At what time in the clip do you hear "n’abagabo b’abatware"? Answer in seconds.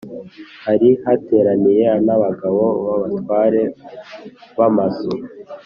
2.07-3.61